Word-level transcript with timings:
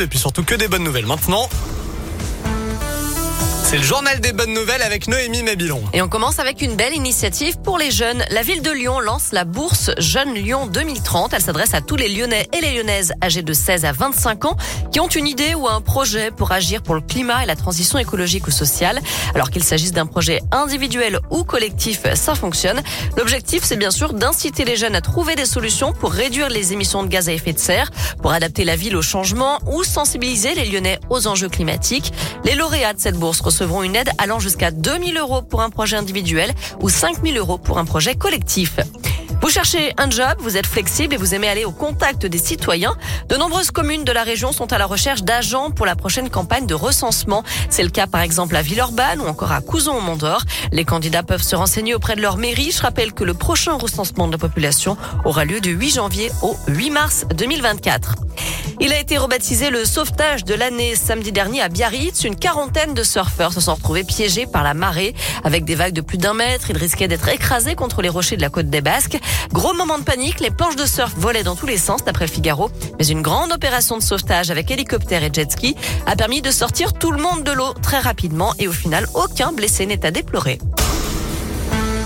et 0.00 0.06
puis 0.06 0.18
surtout 0.18 0.42
que 0.42 0.54
des 0.54 0.68
bonnes 0.68 0.84
nouvelles. 0.84 1.06
Maintenant, 1.06 1.48
c'est 3.72 3.78
le 3.78 3.84
journal 3.84 4.20
des 4.20 4.32
bonnes 4.32 4.52
nouvelles 4.52 4.82
avec 4.82 5.08
Noémie 5.08 5.42
Mabilon. 5.42 5.82
Et 5.94 6.02
on 6.02 6.08
commence 6.08 6.38
avec 6.38 6.60
une 6.60 6.76
belle 6.76 6.92
initiative 6.92 7.56
pour 7.64 7.78
les 7.78 7.90
jeunes. 7.90 8.22
La 8.28 8.42
ville 8.42 8.60
de 8.60 8.70
Lyon 8.70 9.00
lance 9.00 9.32
la 9.32 9.46
bourse 9.46 9.90
Jeunes 9.96 10.34
Lyon 10.34 10.66
2030. 10.66 11.32
Elle 11.32 11.40
s'adresse 11.40 11.72
à 11.72 11.80
tous 11.80 11.96
les 11.96 12.10
Lyonnais 12.10 12.46
et 12.52 12.60
les 12.60 12.74
Lyonnaises 12.74 13.14
âgés 13.24 13.40
de 13.40 13.52
16 13.54 13.86
à 13.86 13.92
25 13.92 14.44
ans 14.44 14.56
qui 14.92 15.00
ont 15.00 15.08
une 15.08 15.26
idée 15.26 15.54
ou 15.54 15.68
un 15.68 15.80
projet 15.80 16.30
pour 16.30 16.52
agir 16.52 16.82
pour 16.82 16.94
le 16.94 17.00
climat 17.00 17.44
et 17.44 17.46
la 17.46 17.56
transition 17.56 17.98
écologique 17.98 18.46
ou 18.46 18.50
sociale. 18.50 19.00
Alors 19.34 19.48
qu'il 19.48 19.64
s'agisse 19.64 19.92
d'un 19.92 20.04
projet 20.04 20.42
individuel 20.50 21.20
ou 21.30 21.42
collectif, 21.42 22.02
ça 22.14 22.34
fonctionne. 22.34 22.82
L'objectif, 23.16 23.62
c'est 23.64 23.78
bien 23.78 23.90
sûr 23.90 24.12
d'inciter 24.12 24.66
les 24.66 24.76
jeunes 24.76 24.96
à 24.96 25.00
trouver 25.00 25.34
des 25.34 25.46
solutions 25.46 25.94
pour 25.94 26.12
réduire 26.12 26.50
les 26.50 26.74
émissions 26.74 27.04
de 27.04 27.08
gaz 27.08 27.30
à 27.30 27.32
effet 27.32 27.54
de 27.54 27.58
serre, 27.58 27.90
pour 28.20 28.32
adapter 28.32 28.64
la 28.64 28.76
ville 28.76 28.96
au 28.96 29.02
changement 29.02 29.60
ou 29.64 29.82
sensibiliser 29.82 30.54
les 30.54 30.66
Lyonnais 30.66 31.00
aux 31.08 31.26
enjeux 31.26 31.48
climatiques. 31.48 32.12
Les 32.44 32.54
lauréats 32.54 32.92
de 32.92 33.00
cette 33.00 33.16
bourse 33.16 33.40
recevront 33.62 33.84
une 33.84 33.94
aide 33.94 34.10
allant 34.18 34.40
jusqu'à 34.40 34.72
2000 34.72 35.16
euros 35.18 35.40
pour 35.40 35.62
un 35.62 35.70
projet 35.70 35.96
individuel 35.96 36.52
ou 36.80 36.88
5000 36.88 37.38
euros 37.38 37.58
pour 37.58 37.78
un 37.78 37.84
projet 37.84 38.16
collectif. 38.16 38.80
Vous 39.40 39.50
cherchez 39.50 39.92
un 39.98 40.10
job, 40.10 40.34
vous 40.40 40.56
êtes 40.56 40.66
flexible 40.66 41.14
et 41.14 41.16
vous 41.16 41.32
aimez 41.32 41.46
aller 41.46 41.64
au 41.64 41.70
contact 41.70 42.26
des 42.26 42.38
citoyens. 42.38 42.96
De 43.28 43.36
nombreuses 43.36 43.70
communes 43.70 44.02
de 44.02 44.10
la 44.10 44.24
région 44.24 44.50
sont 44.50 44.72
à 44.72 44.78
la 44.78 44.86
recherche 44.86 45.22
d'agents 45.22 45.70
pour 45.70 45.86
la 45.86 45.94
prochaine 45.94 46.28
campagne 46.28 46.66
de 46.66 46.74
recensement. 46.74 47.44
C'est 47.70 47.84
le 47.84 47.90
cas 47.90 48.08
par 48.08 48.22
exemple 48.22 48.56
à 48.56 48.62
Villeurbanne 48.62 49.20
ou 49.20 49.26
encore 49.26 49.52
à 49.52 49.60
Couzon 49.60 49.96
au 49.96 50.00
Mont-d'Or. 50.00 50.42
Les 50.72 50.84
candidats 50.84 51.22
peuvent 51.22 51.42
se 51.42 51.54
renseigner 51.54 51.94
auprès 51.94 52.16
de 52.16 52.20
leur 52.20 52.38
mairie. 52.38 52.72
Je 52.72 52.82
rappelle 52.82 53.12
que 53.12 53.22
le 53.22 53.34
prochain 53.34 53.74
recensement 53.74 54.26
de 54.26 54.32
la 54.32 54.38
population 54.38 54.96
aura 55.24 55.44
lieu 55.44 55.60
du 55.60 55.70
8 55.70 55.94
janvier 55.94 56.32
au 56.42 56.56
8 56.66 56.90
mars 56.90 57.26
2024. 57.32 58.16
Il 58.80 58.92
a 58.92 58.98
été 58.98 59.18
rebaptisé 59.18 59.70
le 59.70 59.84
sauvetage 59.84 60.44
de 60.44 60.54
l'année 60.54 60.94
samedi 60.96 61.32
dernier 61.32 61.60
à 61.60 61.68
Biarritz. 61.68 62.24
Une 62.24 62.36
quarantaine 62.36 62.94
de 62.94 63.02
surfeurs 63.02 63.52
se 63.52 63.60
sont 63.60 63.74
retrouvés 63.74 64.04
piégés 64.04 64.46
par 64.46 64.62
la 64.62 64.74
marée. 64.74 65.14
Avec 65.44 65.64
des 65.64 65.74
vagues 65.74 65.92
de 65.92 66.00
plus 66.00 66.18
d'un 66.18 66.34
mètre, 66.34 66.70
ils 66.70 66.76
risquaient 66.76 67.08
d'être 67.08 67.28
écrasés 67.28 67.74
contre 67.74 68.02
les 68.02 68.08
rochers 68.08 68.36
de 68.36 68.42
la 68.42 68.50
côte 68.50 68.70
des 68.70 68.80
Basques. 68.80 69.18
Gros 69.52 69.74
moment 69.74 69.98
de 69.98 70.04
panique, 70.04 70.40
les 70.40 70.50
planches 70.50 70.76
de 70.76 70.86
surf 70.86 71.12
volaient 71.16 71.42
dans 71.42 71.56
tous 71.56 71.66
les 71.66 71.76
sens 71.76 72.04
d'après 72.04 72.26
le 72.26 72.32
Figaro. 72.32 72.70
Mais 72.98 73.06
une 73.06 73.22
grande 73.22 73.52
opération 73.52 73.98
de 73.98 74.02
sauvetage 74.02 74.50
avec 74.50 74.70
hélicoptère 74.70 75.22
et 75.22 75.30
jet 75.32 75.50
ski 75.50 75.76
a 76.06 76.16
permis 76.16 76.42
de 76.42 76.50
sortir 76.50 76.92
tout 76.92 77.12
le 77.12 77.22
monde 77.22 77.44
de 77.44 77.52
l'eau 77.52 77.74
très 77.74 77.98
rapidement 77.98 78.54
et 78.58 78.68
au 78.68 78.72
final, 78.72 79.06
aucun 79.14 79.52
blessé 79.52 79.86
n'est 79.86 80.04
à 80.04 80.10
déplorer. 80.10 80.58